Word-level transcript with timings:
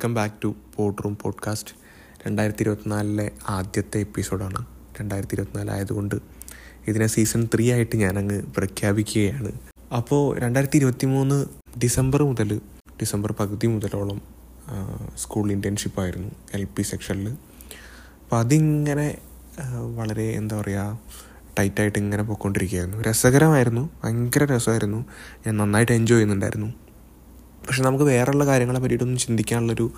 Welcome 0.00 0.14
back 0.14 0.34
to 0.44 0.54
pod 0.76 1.04
room 1.04 1.14
podcast 1.22 1.70
രണ്ടായിരത്തി 2.26 2.62
ഇരുപത്തിനാലിലെ 2.62 3.30
ആദ്യത്തെ 3.48 3.98
എപ്പിസോഡാണ് 3.98 4.60
രണ്ടായിരത്തി 5.00 5.34
ഇരുപത്തിനാല് 5.34 5.70
ആയതുകൊണ്ട് 5.70 6.14
ഇതിനെ 6.88 7.06
സീസൺ 7.06 7.48
ത്രീ 7.54 7.72
ആയിട്ട് 7.72 7.96
ഞാനങ്ങ് 7.96 8.42
പ്രഖ്യാപിക്കുകയാണ്. 8.56 9.52
അപ്പോൾ 9.96 10.38
രണ്ടായിരത്തി 10.38 10.76
ഇരുപത്തി 10.76 11.06
മൂന്ന് 11.06 11.46
ഡിസംബർ 11.82 12.22
മുതൽ 12.22 12.60
ഡിസംബർ 13.00 13.32
പകുതി 13.32 13.66
മുതലോളം 13.66 14.20
സ്കൂൾ 15.18 15.52
ഇന്റേൺഷിപ്പായിരുന്നു 15.52 16.30
എൽ 16.54 16.64
പി 16.64 16.82
സെക്ഷനിൽ 16.82 17.28
അപ്പോൾ 17.28 18.38
അതിങ്ങനെ 18.38 19.18
വളരെ 19.96 20.28
എന്താ 20.30 20.60
പറയുക 20.60 21.00
ടൈറ്റായിട്ട് 21.58 21.98
ഇങ്ങനെ 21.98 22.22
പോയിക്കൊണ്ടിരിക്കുകയായിരുന്നു. 22.22 23.02
രസകരമായിരുന്നു 23.02 23.90
ഭയങ്കര 24.04 24.44
രസമായിരുന്നു. 24.56 25.04
ഞാൻ 25.46 25.56
നന്നായിട്ട് 25.56 25.92
എൻജോയ് 25.92 26.18
ചെയ്യുന്നുണ്ടായിരുന്നു. 26.18 26.89
പക്ഷെ 27.66 27.82
നമുക്ക് 27.82 28.04
വേറെയുള്ള 28.04 28.46
കാര്യങ്ങളെ 28.46 28.80
പറ്റിയിട്ടൊന്നും 28.80 29.18
ചിന്തിക്കാനുള്ളൊരു 29.18 29.90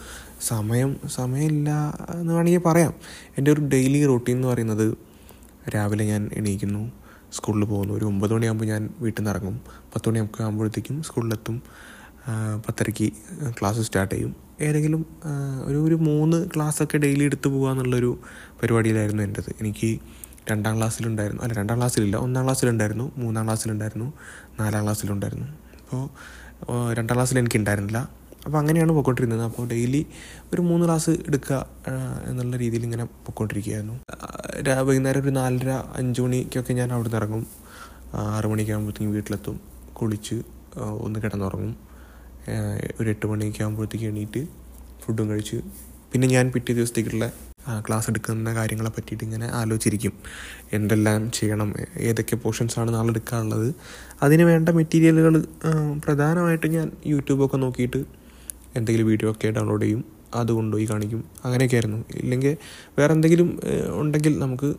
സമയം 0.42 0.96
സമയമില്ല 1.06 1.70
എന്ന് 2.14 2.32
വേണമെങ്കിൽ 2.34 2.62
പറയാം. 2.66 2.94
എന്റെ 3.38 3.50
ഒരു 3.52 3.60
ഡെയിലി 3.60 4.06
റൂട്ടീൻ 4.06 4.36
എന്ന് 4.36 4.48
പറയുന്നത് 4.48 4.96
രാവിലെ 5.74 6.04
ഞാൻ 6.04 6.30
എണീക്കുന്നു 6.32 6.92
സ്കൂളിൽ 7.32 7.64
പോകുന്നു. 7.64 7.94
ഒരു 7.94 8.04
ഒമ്പത് 8.04 8.32
മണിയാകുമ്പോൾ 8.34 8.64
ഞാൻ 8.64 8.82
വീട്ടിൽ 9.00 9.22
നിന്ന് 9.22 9.30
ഇറങ്ങും. 9.30 9.60
പത്ത് 9.94 10.08
മണിയൊക്കെ 10.08 10.42
ആകുമ്പോഴത്തേക്കും 10.42 11.02
സ്കൂളിലെത്തും. 11.02 11.62
പത്തരയ്ക്ക് 12.68 13.12
ക്ലാസ് 13.60 13.80
സ്റ്റാർട്ട് 13.80 14.14
ചെയ്യും. 14.14 14.36
ഏതെങ്കിലും 14.60 15.06
ഒരു 15.64 15.78
ഒരു 15.84 15.94
മൂന്ന് 15.94 16.46
ക്ലാസ്സൊക്കെ 16.56 16.98
ഡെയിലി 16.98 17.24
എടുത്തു 17.24 17.48
പോകുക 17.48 17.70
എന്നുള്ളൊരു 17.70 18.18
പരിപാടിയിലായിരുന്നു 18.62 19.22
എന്റെത്. 19.22 19.52
എനിക്ക് 19.60 20.00
രണ്ടാം 20.50 20.76
ക്ലാസ്സിലുണ്ടായിരുന്നു. 20.76 21.42
അല്ല 21.42 21.54
രണ്ടാം 21.54 21.78
ക്ലാസ്സിലില്ല. 21.78 22.16
ഒന്നാം 22.16 22.44
ക്ലാസ്സിലുണ്ടായിരുന്നു 22.44 23.12
മൂന്നാം 23.16 23.44
ക്ലാസ്സിലുണ്ടായിരുന്നു 23.44 24.12
നാലാം 24.60 24.82
ക്ലാസ്സിലുണ്ടായിരുന്നു. 24.82 25.46
അപ്പോൾ 25.46 26.08
രണ്ടാം 26.98 27.14
ക്ലാസ്സിൽ 27.16 27.38
എനിക്ക് 27.42 27.58
ഉണ്ടായിരുന്നില്ല 27.60 27.98
അപ്പോൾ 28.46 28.58
അങ്ങനെയാണ് 28.58 28.92
പോയിക്കൊണ്ടിരുന്നത്. 28.92 29.42
അപ്പോൾ 29.42 29.66
ഡെയിലി 29.68 30.00
ഒരു 30.52 30.62
മൂന്ന് 30.68 30.84
ക്ലാസ് 30.86 31.12
എടുക്കുക 31.28 31.58
എന്നുള്ള 32.30 32.56
രീതിയിൽ 32.56 32.82
ഇങ്ങനെ 32.88 33.04
പോയിക്കൊണ്ടിരിക്കുകയായിരുന്നു. 33.04 33.96
വൈകുന്നേരം 34.88 35.20
ഒരു 35.22 35.32
നാലര 35.38 35.70
അഞ്ച് 36.00 36.20
മണിക്കൊക്കെ 36.22 36.72
ഞാൻ 36.80 36.92
അവിടെ 36.92 37.08
നിന്ന് 37.08 37.20
ഇറങ്ങും 37.20 37.44
ആറു 38.14 38.48
ആകുമ്പോഴത്തേക്കും 38.48 39.14
വീട്ടിലെത്തും. 39.18 39.56
കുളിച്ച് 39.92 40.38
ഒന്ന് 41.04 41.20
കിടന്നുറങ്ങും. 41.24 41.72
ഒരു 43.00 43.08
എട്ട് 43.10 43.26
മണിയൊക്കെ 43.26 43.62
ആകുമ്പോഴത്തേക്ക് 43.64 44.06
എണീറ്റ് 44.12 44.42
ഫുഡും 45.02 45.26
കഴിച്ച്. 45.30 45.58
പിന്നെ 46.12 46.26
ഞാൻ 46.28 46.46
പിറ്റേ 46.54 46.72
ദിവസത്തേക്കുള്ള 46.78 47.26
ക്ലാസ് 47.88 48.10
എടുക്കുന്ന 48.10 48.54
കാര്യങ്ങളെ 48.54 48.90
പറ്റിയിട്ട് 48.90 49.24
ഇങ്ങനെ 49.24 49.46
ആലോചിച്ചിരിക്കും. 49.52 50.12
എന്തെല്ലാം 50.72 51.30
ചെയ്യണം 51.30 51.74
ഏതൊക്കെ 51.96 52.36
പോർഷൻസ് 52.36 52.78
ആണ് 52.78 52.94
നാളെ 52.94 53.10
എടുക്കാനുള്ളത്. 53.10 53.74
അതിന് 54.22 54.42
വേണ്ട 54.42 54.68
മെറ്റീരിയലുകൾ 54.68 55.46
പ്രധാനമായിട്ട് 56.04 56.66
ഞാൻ 56.66 56.90
യൂട്യൂബൊക്കെ 57.06 57.56
നോക്കിയിട്ട് 57.56 58.04
എന്തെങ്കിലും 58.76 59.06
വീഡിയോ 59.06 59.30
ഒക്കെ 59.30 59.50
ഡൗൺലോഡ് 59.50 59.82
ചെയ്യും. 59.82 60.04
അത് 60.34 60.52
കൊണ്ടുപോയി 60.52 60.84
കാണിക്കും. 60.84 61.24
അങ്ങനെയൊക്കെ 61.44 61.76
ആയിരുന്നു. 61.76 62.04
ഇല്ലെങ്കിൽ 62.14 62.56
വേറെ 62.98 63.12
എന്തെങ്കിലും 63.12 63.60
ഉണ്ടെങ്കിൽ 63.92 64.38
നമുക്ക് 64.38 64.74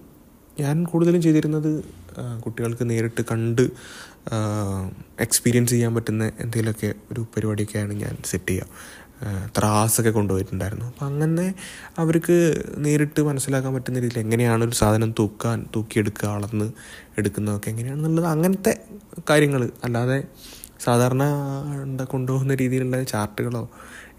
ഞാൻ 0.60 0.84
കൂടുതലും 0.84 1.22
ചെയ്തിരുന്നത് 1.22 1.84
കുട്ടികൾക്ക് 2.46 2.90
നേരിട്ട് 2.90 3.22
കണ്ട് 3.32 3.62
എക്സ്പീരിയൻസ് 5.20 5.72
ചെയ്യാൻ 5.72 5.96
പറ്റുന്ന 5.96 6.24
എന്തെങ്കിലുമൊക്കെ 6.26 6.94
ഒരു 7.12 7.22
പരിപാടിയൊക്കെയാണ് 7.36 7.94
ഞാൻ 7.94 8.18
സെറ്റ് 8.26 8.50
ചെയ്യുക. 8.50 8.68
ത്രാസൊക്കെ 9.58 10.10
കൊണ്ടുപോയിട്ടുണ്ടായിരുന്നു. 10.10 10.86
അപ്പം 10.86 11.06
അങ്ങനെ 11.06 11.46
അവർക്ക് 11.98 12.38
നേരിട്ട് 12.78 13.22
മനസ്സിലാക്കാൻ 13.22 13.74
പറ്റുന്ന 13.74 14.00
രീതിയിൽ 14.00 14.20
എങ്ങനെയാണ് 14.20 14.64
ഒരു 14.64 14.76
സാധനം 14.76 15.12
തൂക്കാൻ 15.20 15.66
തൂക്കിയെടുക്കുക 15.76 16.30
അളന്ന് 16.30 16.68
എടുക്കുന്നതൊക്കെ 17.18 17.70
എങ്ങനെയാണെന്നുള്ളത് 17.70 18.26
അങ്ങനത്തെ 18.26 18.74
കാര്യങ്ങൾ 19.30 19.64
അല്ലാതെ 19.84 20.20
സാധാരണ 20.80 21.24
എന്താ 21.84 22.04
കൊണ്ടുപോകുന്ന 22.04 22.54
രീതിയിലുള്ള 22.56 22.98
ചാർട്ടുകളോ 23.04 23.64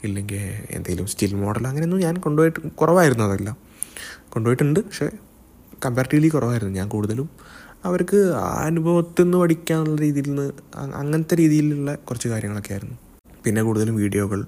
ഇല്ലെങ്കിൽ 0.04 0.42
എന്തെങ്കിലും 0.70 1.06
സ്റ്റിൽ 1.06 1.34
മോഡൽ 1.34 1.64
അങ്ങനെയൊന്നും 1.66 2.00
ഞാൻ 2.00 2.14
കൊണ്ടുപോയിട്ട് 2.16 2.60
കുറവായിരുന്നു 2.74 3.24
അതെല്ലാം. 3.24 3.56
കൊണ്ടുപോയിട്ടുണ്ട് 4.32 4.80
പക്ഷേ 4.80 5.08
കമ്പാരിറ്റീവ്ലി 5.84 6.28
കുറവായിരുന്നു 6.28 6.74
ഞാൻ 6.78 6.88
കൂടുതലും. 6.88 7.28
അവർക്ക് 7.84 8.18
അനുഭവത്തിൽ 8.66 9.24
നിന്ന് 9.24 9.38
പഠിക്കാനുള്ള 9.38 9.96
രീതിയിൽ 10.00 10.28
നിന്ന് 10.28 10.46
അങ്ങനത്തെ 11.00 11.34
രീതിയിലുള്ള 11.36 11.94
കുറച്ച് 11.94 12.28
കാര്യങ്ങളൊക്കെ 12.28 12.72
ആയിരുന്നു. 12.72 12.96
പിന്നെ 13.44 13.62
കൂടുതലും 13.62 13.96
വീഡിയോകൾ 13.96 14.40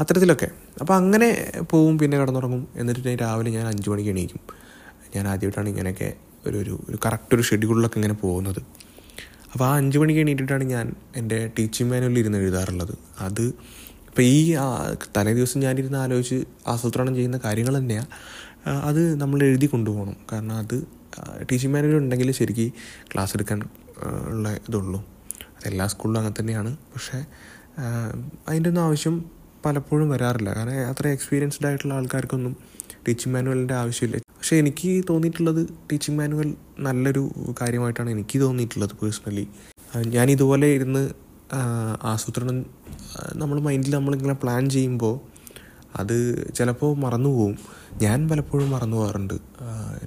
അത്തരത്തിലൊക്കെ. 0.00 0.48
അപ്പോൾ 0.80 0.94
അങ്ങനെ 0.94 1.52
പോവും 1.70 1.98
പിന്നെ 1.98 2.18
കിടന്നുറങ്ങും. 2.18 2.68
എന്നിട്ട് 2.76 3.16
രാവിലെ 3.20 3.50
ഞാൻ 3.50 3.66
അഞ്ച് 3.66 3.90
മണിക്ക് 3.90 4.10
എണീക്കും. 4.10 4.40
ഞാൻ 5.16 5.28
ആദ്യമായിട്ടാണ് 5.28 5.68
ഇങ്ങനെയൊക്കെ 5.68 6.12
ഒരു 6.46 6.56
ഒരു 6.56 6.80
ഒരു 6.90 6.98
കറക്റ്റ് 7.06 7.34
ഒരു 7.34 7.42
ഷെഡ്യൂളിലൊക്കെ 7.42 7.98
ഇങ്ങനെ 7.98 8.14
പോകുന്നത്. 8.14 8.60
അപ്പോൾ 9.52 9.64
ആ 9.64 9.76
അഞ്ച് 9.76 9.98
മണിക്ക് 9.98 10.20
എണീറ്റിട്ടാണ് 10.20 10.64
ഞാൻ 10.64 10.94
എന്റെ 11.16 11.52
ടീച്ചിങ് 11.58 11.90
മാനുവലിൽ 11.90 12.18
ഇരുന്ന് 12.18 12.38
എഴുതാറുള്ളത്. 12.38 12.94
അത് 13.20 13.44
ഇപ്പോൾ 14.08 14.22
ഈ 14.22 14.56
തലേ 15.16 15.32
ദിവസം 15.34 15.60
ഞാനിരുന്ന് 15.60 15.98
ആലോചിച്ച് 15.98 16.44
ആസൂത്രണം 16.66 17.14
ചെയ്യുന്ന 17.14 17.40
കാര്യങ്ങൾ 17.44 17.78
തന്നെയാണ് 17.78 18.06
അത് 18.82 19.20
നമ്മൾ 19.20 19.42
എഴുതി 19.42 19.66
കൊണ്ടുപോകണം. 19.66 20.16
കാരണം 20.32 20.52
അത് 20.52 20.76
ടീച്ചിങ് 21.52 21.72
മാനുവൽ 21.72 21.96
ഉണ്ടെങ്കിൽ 21.96 22.30
ശരിക്ക് 22.30 22.72
ക്ലാസ് 23.14 23.34
എടുക്കാൻ 23.36 23.62
ഉള്ള 24.28 24.48
ഇതുള്ളൂ. 24.68 25.00
അതെല്ലാ 25.56 25.86
സ്കൂളിലും 25.86 26.18
അങ്ങനെ 26.20 26.40
തന്നെയാണ്. 26.40 26.76
പക്ഷേ 26.76 27.24
അതിന്റെ 28.48 28.68
ഒന്നും 28.68 28.82
ആവശ്യം 28.82 29.35
പലപ്പോഴും 29.66 30.08
വരാറില്ല. 30.14 30.50
കാരണം 30.58 30.78
അത്ര 30.90 31.06
എക്സ്പീരിയൻസ്ഡ് 31.08 31.66
ആയിട്ടുള്ള 31.68 31.94
ആൾക്കാർക്കൊന്നും 31.94 32.54
ടീച്ചിങ് 33.06 33.32
മാനുവലിന്റെ 33.34 33.74
ആവശ്യമില്ല. 33.74 34.16
പക്ഷേ 34.38 34.56
എനിക്ക് 34.62 34.90
തോന്നിയിട്ടുള്ളത് 35.08 35.60
ടീച്ചിങ് 35.90 36.18
മാനുവൽ 36.18 36.48
നല്ലൊരു 36.78 37.22
കാര്യമായിട്ടാണ് 37.60 38.10
എനിക്ക് 38.10 38.38
തോന്നിയിട്ടുള്ളത് 38.40 38.94
പേഴ്സണലി 39.02 39.44
ഞാൻ 40.14 40.26
ഇതുപോലെ 40.30 40.66
ഇരുന്ന് 40.76 41.02
ആസൂത്രണം 42.04 42.56
നമ്മൾ 43.34 43.58
മൈൻഡിൽ 43.60 43.94
നമ്മളിങ്ങനെ 43.94 44.36
പ്ലാൻ 44.42 44.62
ചെയ്യുമ്പോൾ 44.70 45.14
അത് 45.96 46.16
ചിലപ്പോൾ 46.54 46.96
മറന്നു 46.96 47.28
പോകും 47.28 47.58
ഞാൻ 48.02 48.28
പലപ്പോഴും 48.28 48.70
മറന്നു 48.70 48.96
പോകാറുണ്ട്. 48.96 49.34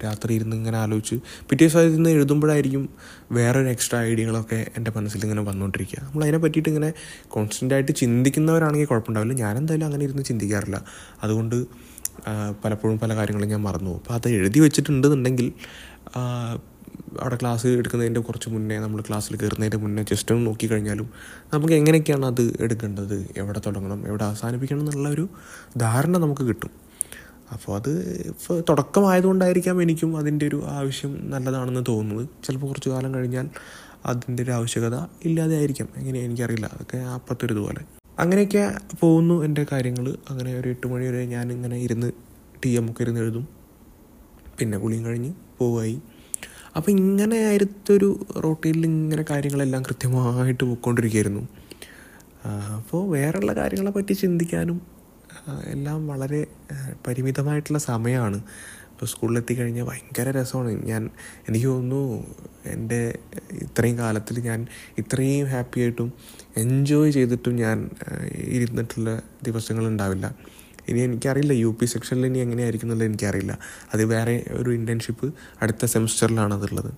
രാത്രി 0.03 0.33
ഇരുന്ന് 0.33 0.55
ഇങ്ങനെ 0.55 0.77
ആലോചിച്ച് 0.77 1.15
പിറ്റേ 1.49 1.65
ദിവസം 1.65 1.81
ഇരുന്ന് 1.81 2.09
എഴുതുമ്പോഴായിരിക്കും 2.09 2.89
വേറൊരു 3.31 3.67
എക്സ്ട്രാ 3.67 4.03
ഐഡിയകളൊക്കെ 4.03 4.59
എന്റെ 4.77 4.91
മനസ്സിൽ 4.95 5.23
ഇങ്ങനെ 5.23 5.41
വന്നുകൊണ്ടിരിക്കുക 5.41 5.99
നമ്മൾ 6.03 6.23
അതിനെ 6.23 6.37
പറ്റിയിട്ട് 6.37 6.69
ഇങ്ങനെ 6.69 6.93
കോൺസ്റ്റന്റ് 7.27 7.73
ആയിട്ട് 7.73 7.91
ചിന്തിക്കുന്നവരാണെങ്കിൽ 7.91 8.87
കുഴപ്പമുണ്ടാവില്ല. 8.87 9.33
ഞാനെന്തായാലും 9.33 9.85
അങ്ങനെ 9.85 10.03
ഇരുന്ന് 10.03 10.23
ചിന്തിക്കാറില്ല. 10.23 10.85
അതുകൊണ്ട് 11.23 11.55
പലപ്പോഴും 12.65 12.99
പല 12.99 13.15
കാര്യങ്ങളും 13.15 13.49
ഞാൻ 13.49 13.61
മറന്നു 13.61 13.89
പോകും. 13.89 14.01
അപ്പോൾ 14.01 14.13
അത് 14.13 14.27
എഴുതി 14.29 14.59
വെച്ചിട്ടുണ്ടെന്നുണ്ടെങ്കിൽ 14.59 15.47
അവിടെ 17.21 17.35
ക്ലാസ് 17.35 17.67
എടുക്കുന്നതിന്റെ 17.67 18.19
കുറച്ച് 18.19 18.49
മുന്നേ 18.49 18.79
നമ്മൾ 18.79 19.01
ക്ലാസ്സിൽ 19.01 19.35
കയറുന്നതിന്റെ 19.35 19.77
മുന്നേ 19.77 20.03
ജസ്റ്റ് 20.03 20.35
ഒന്ന് 20.35 20.47
നോക്കിക്കഴിഞ്ഞാലും 20.47 21.09
നമുക്ക് 21.53 21.73
എങ്ങനെയൊക്കെയാണ് 21.73 22.25
അത് 22.25 22.57
എടുക്കേണ്ടത് 22.59 23.27
എവിടെ 23.37 23.61
തുടങ്ങണം 23.65 24.07
എവിടെ 24.07 24.23
അവസാനിപ്പിക്കണം 24.23 24.79
എന്നുള്ള 24.79 25.09
ഒരു 25.09 25.27
ധാരണ 25.77 26.17
നമുക്ക് 26.17 26.41
കിട്ടും. 26.41 26.69
അപ്പോൾ 27.53 27.75
അത് 27.75 28.23
ഇപ്പോൾ 28.27 28.63
തുടക്കമായതുകൊണ്ടായിരിക്കാം 28.69 29.81
എനിക്കും 29.81 30.17
അതിന്റെ 30.17 30.47
ഒരു 30.47 30.63
ആവശ്യം 30.65 31.29
നല്ലതാണെന്ന് 31.29 31.83
തോന്നുന്നത്. 31.87 32.29
ചിലപ്പോൾ 32.43 32.67
കുറച്ച് 32.67 32.89
കാലം 32.89 33.13
കഴിഞ്ഞാൽ 33.13 33.49
അതിന്റെ 34.05 34.43
ഒരു 34.43 34.51
ആവശ്യകത 34.51 35.05
ഇല്ലാതെ 35.25 35.55
ആയിരിക്കാം. 35.55 35.87
എങ്ങനെ 35.97 36.19
എനിക്കറിയില്ല. 36.19 36.65
അതൊക്കെ 36.65 36.97
അപ്പത്തൊരു 36.97 37.53
ഇതുപോലെ 37.53 37.81
അങ്ങനെയൊക്കെ 38.19 38.71
പോകുന്നു 39.01 39.43
എന്റെ 39.43 39.65
കാര്യങ്ങൾ 39.71 40.17
അങ്ങനെ 40.29 40.59
ഒരു 40.59 40.69
എട്ട് 40.69 40.87
മണി 40.87 41.05
വരെ 41.05 41.25
ഞാൻ 41.25 41.51
ഇങ്ങനെ 41.51 41.77
ഇരുന്ന് 41.77 42.11
ടി 42.65 42.69
എം 42.69 42.91
ഒക്കെ 42.91 43.01
ഇരുന്ന് 43.01 43.21
എഴുതും. 43.21 43.47
പിന്നെ 44.59 44.77
കുളിയും 44.77 45.05
കഴിഞ്ഞ് 45.05 45.33
പോവായി. 45.57 46.01
അപ്പോൾ 46.75 46.91
ഇങ്ങനെ 46.91 47.37
ആയിരത്തൊരു 47.45 48.09
റൊട്ടീനിൽ 48.37 48.85
ഇങ്ങനെ 48.85 49.25
കാര്യങ്ങളെല്ലാം 49.29 49.83
കൃത്യമായിട്ട് 49.83 50.63
പോയിക്കൊണ്ടിരിക്കുകയായിരുന്നു. 50.63 51.47
അപ്പോൾ 52.77 53.09
വേറെയുള്ള 53.09 53.53
കാര്യങ്ങളെ 53.53 53.91
പറ്റി 53.91 54.13
ചിന്തിക്കാനും 54.13 54.81
എല്ലാം 55.65 56.07
വളരെ 56.07 56.47
പരിമിതമായിട്ടുള്ള 57.07 57.79
സമയമാണ്. 57.79 58.43
ഇപ്പോൾ 58.91 59.05
സ്കൂളിലെത്തി 59.05 59.53
കഴിഞ്ഞാൽ 59.53 59.85
ഭയങ്കര 59.85 60.29
രസമാണ്. 60.37 60.71
ഞാൻ 60.87 61.09
എനിക്ക് 61.47 61.67
തോന്നുന്നു 61.67 62.25
എന്റെ 62.65 63.17
ഇത്രയും 63.53 63.97
കാലത്തിൽ 63.97 64.39
ഞാൻ 64.39 64.67
ഇത്രയും 64.97 65.47
ഹാപ്പിയായിട്ടും 65.47 66.13
എൻജോയ് 66.57 67.11
ചെയ്തിട്ടും 67.11 67.55
ഞാൻ 67.55 67.89
ഇരുന്നിട്ടുള്ള 68.35 69.21
ദിവസങ്ങളുണ്ടാവില്ല 69.43 70.35
ഇനി 70.89 70.99
എനിക്കറിയില്ല 70.99 71.53
യു 71.53 71.71
പി 71.81 71.85
സെക്ഷനിൽ 71.85 72.25
ഇനി 72.25 72.39
എങ്ങനെയായിരിക്കും 72.39 72.87
എന്നുള്ളത് 72.87 73.09
എനിക്കറിയില്ല. 73.09 73.53
അത് 73.93 74.03
വേറെ 74.13 74.45
ഒരു 74.49 74.69
ഇന്റേൺഷിപ്പ് 74.69 75.27
അടുത്ത 75.61 75.85
സെമിസ്റ്ററിലാണ് 75.85 76.53
അതുള്ളത്. 76.53 76.91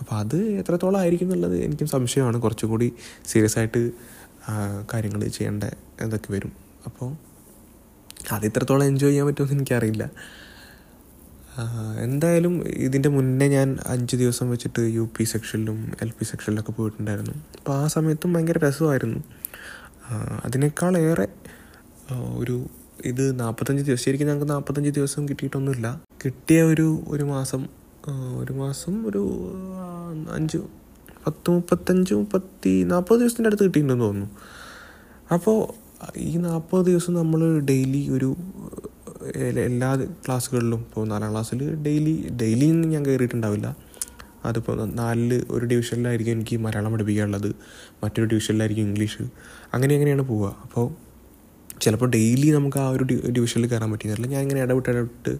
അപ്പോൾ 0.00 0.14
അത് 0.16 0.36
എത്രത്തോളം 0.60 0.98
ആയിരിക്കും 1.00 1.26
എന്നുള്ളത് 1.26 1.56
എനിക്കും 1.64 1.86
സംശയമാണ്. 1.86 2.38
കുറച്ചും 2.40 2.70
കൂടി 2.70 2.92
സീരിയസ് 3.32 3.58
ആയിട്ട് 3.58 3.82
കാര്യങ്ങൾ 4.94 5.20
ചെയ്യേണ്ട 5.28 5.64
ഇതൊക്കെ 6.06 6.32
വരും. 6.32 6.52
അപ്പോൾ 6.86 7.10
അത് 8.32 8.44
ഇത്രത്തോളം 8.46 8.86
എൻജോയ് 8.86 9.10
ചെയ്യാൻ 9.10 9.26
പറ്റുമെന്ന് 9.26 9.54
എനിക്കറിയില്ല. 9.54 10.04
എന്തായാലും 12.04 12.54
ഇതിന്റെ 12.66 13.08
മുന്നേ 13.08 13.46
ഞാൻ 13.48 13.78
അഞ്ച് 13.86 14.16
ദിവസം 14.16 14.50
വെച്ചിട്ട് 14.50 14.82
യു 14.94 15.04
പി 15.16 15.24
സെക്ഷനിലും 15.24 15.92
എൽ 16.02 16.10
പി 16.10 16.24
സെക്ഷനിലൊക്കെ 16.24 16.72
പോയിട്ടുണ്ടായിരുന്നു. 16.72 17.34
അപ്പോൾ 17.58 17.74
ആ 17.82 17.86
സമയത്തും 17.86 18.32
ഭയങ്കര 18.32 18.58
രസമായിരുന്നു. 18.66 19.20
അതിനേക്കാളേറെ 20.44 21.28
ഒരു 22.36 22.56
ഇത് 23.04 23.40
നാൽപ്പത്തഞ്ച് 23.40 23.82
ദിവസം 23.84 24.02
ശരിക്കും 24.02 24.28
ഞങ്ങൾക്ക് 24.28 24.50
നാൽപ്പത്തഞ്ച് 24.52 24.90
ദിവസം 24.90 25.28
കിട്ടിയിട്ടൊന്നുമില്ല. 25.28 26.02
കിട്ടിയ 26.24 26.62
ഒരു 26.62 27.02
ഒരു 27.08 27.24
മാസം 27.24 27.66
ഒരു 28.38 28.52
മാസം 28.52 29.06
ഒരു 29.06 29.22
അഞ്ച് 30.32 30.58
പത്ത് 31.26 31.50
മുപ്പത്തഞ്ച് 31.50 32.14
മുപ്പത്തി 32.14 32.82
നാൽപ്പത് 32.82 33.18
ദിവസത്തിന്റെ 33.20 33.48
അടുത്ത് 33.48 33.64
കിട്ടിയിട്ടുണ്ടെന്ന് 33.64 34.04
തോന്നുന്നു. 34.04 34.30
അപ്പോൾ 35.32 35.58
ഈ 36.16 36.36
നാൽപ്പത് 36.36 36.86
ദിവസം 36.86 37.14
നമ്മൾ 37.14 37.60
ഡെയിലി 37.60 38.08
ഒരു 38.10 38.36
എല്ലാ 39.64 39.96
ക്ലാസ്സുകളിലും 39.96 40.78
ഇപ്പോൾ 40.78 41.06
നാലാം 41.08 41.30
ക്ലാസ്സിൽ 41.30 41.74
ഡെയിലി 41.74 42.28
ഡെയിലി 42.40 42.66
ഞാൻ 42.66 43.06
കയറിയിട്ടുണ്ടാവില്ല. 43.06 43.76
അതിപ്പോൾ 44.44 44.84
നാലിൽ 44.84 45.44
ഒരു 45.50 45.66
ഡിവിഷനിലായിരിക്കും 45.66 46.32
എനിക്ക് 46.32 46.56
മലയാളം 46.56 46.92
പഠിപ്പിക്കാനുള്ളത്. 46.92 47.54
മറ്റൊരു 48.04 48.26
ഡിവിഷനിലായിരിക്കും 48.28 48.84
ഇംഗ്ലീഷ്. 48.84 49.22
അങ്ങനെ 49.74 49.94
അങ്ങനെയാണ് 49.94 50.22
പോവുക. 50.22 50.56
അപ്പോൾ 50.62 51.03
ചിലപ്പോൾ 51.84 52.10
ഡെയിലി 52.10 52.50
നമുക്ക് 52.50 52.78
ആ 52.78 52.88
ഒരു 52.88 53.04
ഡിവിഷനിൽ 53.04 53.66
കയറാൻ 53.66 53.92
പറ്റിയിരുന്നില്ല 53.92 54.34
ഞാൻ 54.34 54.42
ഇങ്ങനെ 54.42 54.62
ഇടവിട്ട് 54.62 54.90
ഇടവിട്ട് 54.90 55.32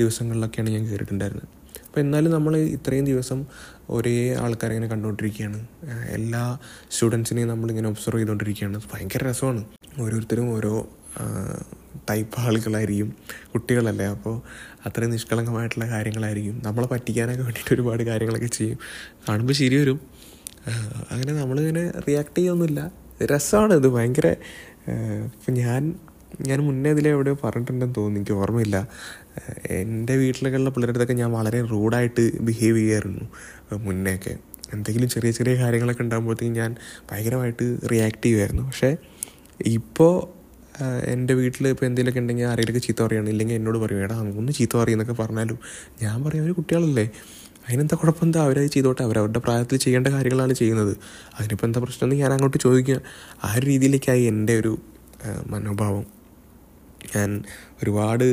ദിവസങ്ങളിലൊക്കെയാണ് 0.00 0.70
ഞാൻ 0.70 0.84
കയറിയിട്ടുണ്ടായിരുന്നത് 0.86 1.48
അപ്പോൾ 1.86 2.00
എന്നാലും 2.00 2.32
നമ്മൾ 2.32 2.56
ഇത്രയും 2.56 3.04
ദിവസം 3.04 3.38
ഒരേ 3.90 4.34
ആൾക്കാരെ 4.34 4.74
ഇങ്ങനെ 4.74 4.90
കണ്ടുകൊണ്ടിരിക്കുകയാണ്. 4.90 5.66
എല്ലാ 6.08 6.58
സ്റ്റുഡൻസിനെയും 6.90 7.48
നമ്മളിങ്ങനെ 7.48 7.88
ഒബ്സർവ് 7.88 8.18
ചെയ്തുകൊണ്ടിരിക്കുകയാണ്. 8.18 8.80
ഭയങ്കര 8.92 9.24
രസമാണ്. 9.24 9.64
ഓരോരുത്തരും 10.00 10.54
ഓരോ 10.54 10.88
ടൈപ്പ് 12.10 12.40
ആളുകളായിരിക്കും 12.40 13.08
കുട്ടികളല്ലേ? 13.54 14.06
അപ്പോൾ 14.06 14.34
അത്രയും 14.86 15.10
നിഷ്കളങ്കമായിട്ടുള്ള 15.10 15.86
കാര്യങ്ങളായിരിക്കും. 15.88 16.62
നമ്മളെ 16.64 16.86
പറ്റിക്കാനൊക്കെ 16.86 17.42
വേണ്ടിയിട്ട് 17.42 17.74
ഒരുപാട് 17.74 18.02
കാര്യങ്ങളൊക്കെ 18.02 18.48
ചെയ്യും. 18.48 18.78
കാണുമ്പോൾ 19.28 19.52
ശരി 19.52 19.76
വരും. 19.76 20.00
അങ്ങനെ 21.10 21.32
നമ്മളിങ്ങനെ 21.32 21.84
റിയാക്ട് 22.08 22.38
ചെയ്യൊന്നുമില്ല. 22.38 22.80
രസമാണ്. 23.24 23.74
ഇത് 23.74 23.88
ഭയങ്കര 23.88 24.28
ഇപ്പം 25.32 25.54
ഞാൻ 25.54 25.82
ഞാൻ 26.40 26.60
മുന്നേ 26.60 26.90
ഇതിൽ 26.90 27.08
എവിടെയോ 27.08 27.36
പറഞ്ഞിട്ടുണ്ടെന്ന് 27.44 27.94
തോന്നുന്നു. 27.94 28.20
എനിക്ക് 28.20 28.32
ഓർമ്മയില്ല. 28.32 28.76
എന്റെ 29.70 30.16
വീട്ടിലൊക്കെയുള്ള 30.16 30.70
പിള്ളേരുടെ 30.70 30.92
അടുത്തൊക്കെ 30.92 31.12
ഞാൻ 31.12 31.32
വളരെ 31.32 31.62
റൂഡായിട്ട് 31.62 32.22
ബിഹേവ് 32.40 32.82
ആഹ് 33.72 33.80
മുന്നേയൊക്കെ. 33.86 34.34
എന്തെങ്കിലും 34.72 35.08
ചെറിയ 35.08 35.30
ചെറിയ 35.30 35.54
കാര്യങ്ങളൊക്കെ 35.54 36.02
ഉണ്ടാകുമ്പോഴത്തേക്കും 36.02 36.52
ഞാൻ 36.52 36.76
ഭയങ്കരമായിട്ട് 37.10 37.78
റിയാക്ട് 37.92 38.22
ചെയ്യുമായിരുന്നു. 38.22 38.62
പക്ഷേ 38.62 38.90
ഇപ്പോൾ 39.70 40.12
എന്റെ 41.06 41.34
വീട്ടിൽ 41.34 41.68
ഇപ്പോൾ 41.68 41.86
എന്തെങ്കിലുമൊക്കെ 41.86 42.20
ഉണ്ടെങ്കിൽ 42.20 42.44
ആരെങ്കിലുമൊക്കെ 42.44 42.86
ചീത്ത 42.86 43.02
പറയുകയാണ് 43.02 43.30
ഇല്ലെങ്കിൽ 43.30 43.54
എന്നോട് 43.54 43.78
പറയും 43.78 44.04
എടാ 44.04 44.14
അങ്ങനെ 44.14 44.52
ചീത്ത 44.52 44.76
പറയുന്നൊക്കെ 44.76 45.12
പറഞ്ഞാലും 45.12 45.58
ഞാൻ 46.02 46.24
പറയും 46.24 46.42
അവർ 46.42 46.52
കുട്ടികളല്ലേ? 46.52 47.06
അതിനെന്താ 47.70 47.96
കുഴപ്പം 47.96 48.24
എന്താ 48.26 48.38
അവരത് 48.44 48.66
ചെയ്തോട്ടെ. 48.66 49.02
അവരവരുടെ 49.02 49.38
പ്രായത്തിൽ 49.38 49.78
ചെയ്യേണ്ട 49.78 50.08
കാര്യങ്ങളാണ് 50.14 50.52
ചെയ്യുന്നത്. 50.52 50.92
അതിനിപ്പോൾ 51.38 51.66
എന്താ 51.66 51.80
പ്രശ്നം 51.80 52.06
എന്ന് 52.06 52.16
ഞാൻ 52.16 52.32
അങ്ങോട്ട് 52.32 52.58
ചോദിക്കുക. 52.64 52.96
ആ 53.44 53.50
ഒരു 53.58 53.64
രീതിയിലേക്കായി 53.66 54.22
എന്റെ 54.22 54.54
ഒരു 54.58 54.72
മനോഭാവം. 55.46 56.06
ഞാൻ 57.16 57.30
ഒരുപാട് 57.82 58.24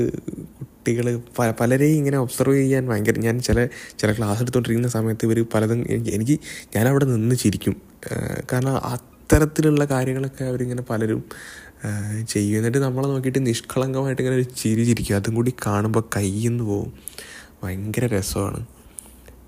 കുട്ടികൾ 0.59 1.21
പലരെയും 1.59 1.97
ഇങ്ങനെ 1.97 2.17
ഒബ്സർവ് 2.17 2.55
ചെയ്യാൻ 2.55 2.83
ഭയങ്കര 2.89 3.19
ഞാൻ 3.19 3.39
ചില 3.39 3.65
ചില 3.99 4.09
ക്ലാസ് 4.17 4.41
എടുത്തുകൊണ്ടിരിക്കുന്ന 4.41 4.91
സമയത്ത് 4.97 5.25
ഇവർ 5.25 5.39
പലതും 5.53 5.79
എനിക്ക് 6.15 6.39
ഞാൻ 6.75 6.87
അവിടെ 6.87 7.05
നിന്ന് 7.05 7.35
ചിരിക്കും. 7.35 7.75
കാരണം 8.51 8.75
അത്തരത്തിലുള്ള 8.93 9.85
കാര്യങ്ങളൊക്കെ 9.85 10.43
അവരിങ്ങനെ 10.45 10.81
പലരും 10.81 11.21
ചെയ്യുന്നിട്ട് 12.29 12.77
നമ്മളെ 12.77 13.07
നോക്കിയിട്ട് 13.07 13.41
നിഷ്കളങ്കമായിട്ട് 13.47 14.21
ഇങ്ങനെ 14.21 14.37
ഒരു 14.41 14.47
ചിരി 14.61 14.83
ചിരിക്കും. 14.83 15.15
അതും 15.15 15.35
കൂടി 15.35 15.53
കാണുമ്പോൾ 15.65 16.03
കയ്യിൽ 16.15 16.49
നിന്ന് 16.49 16.63
പോവും. 16.63 16.91
ഭയങ്കര 17.63 18.05
രസമാണ്. 18.15 18.61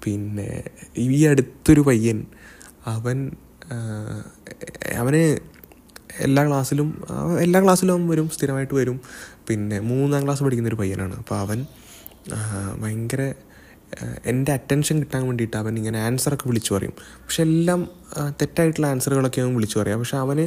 പിന്നെ 0.04 0.63
ഈ 0.98 1.25
അടുത്തൊരു 1.25 1.81
പയ്യൻ 1.81 2.25
അവൻ 2.86 3.18
അവന് 4.96 5.24
എല്ലാ 6.19 6.48
ക്ലാസ്സിലും 6.48 6.90
എല്ലാ 7.40 7.63
ക്ലാസ്സിലും 7.63 7.94
അവൻ 7.94 8.07
വരും 8.07 8.30
സ്ഥിരമായിട്ട് 8.30 8.74
വരും. 8.74 9.01
പിന്നെ 9.48 9.80
മൂന്നാം 9.80 10.24
ക്ലാസ് 10.25 10.44
പഠിക്കുന്ന 10.44 10.69
ഒരു 10.69 10.75
പയ്യനാണ്. 10.75 11.16
അപ്പോൾ 11.18 11.36
അവൻ 11.36 11.66
ഭയങ്കര 12.81 13.34
എന്റെ 14.25 14.51
അറ്റൻഷൻ 14.51 15.00
കിട്ടാൻ 15.00 15.25
വേണ്ടിയിട്ട് 15.25 15.57
അവൻ 15.57 15.78
ഇങ്ങനെ 15.78 16.00
ആൻസറൊക്കെ 16.00 16.48
വിളിച്ചു 16.48 16.74
പറയും. 16.74 16.94
പക്ഷെ 17.24 17.42
എല്ലാം 17.44 17.90
തെറ്റായിട്ടുള്ള 18.42 18.88
ആൻസറുകളൊക്കെ 18.88 19.42
അവൻ 19.42 19.56
വിളിച്ചു 19.56 19.80
പറയാം. 19.80 20.00
പക്ഷെ 20.00 20.18
അവന് 20.18 20.45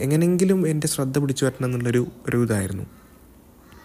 എങ്ങനെയെങ്കിലും 0.00 0.68
എന്റെ 0.68 0.88
ശ്രദ്ധ 0.88 1.18
പിടിച്ചു 1.18 1.44
പറ്റണം 1.46 1.66
എന്നുള്ളൊരു 1.66 2.06
ഒരു 2.28 2.44
ഇതായിരുന്നു. 2.44 2.86